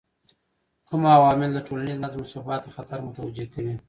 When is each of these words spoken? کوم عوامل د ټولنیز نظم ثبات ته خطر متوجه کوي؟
کوم 0.87 1.03
عوامل 1.17 1.49
د 1.53 1.59
ټولنیز 1.67 1.97
نظم 2.03 2.21
ثبات 2.33 2.61
ته 2.65 2.69
خطر 2.77 2.97
متوجه 3.07 3.45
کوي؟ 3.53 3.75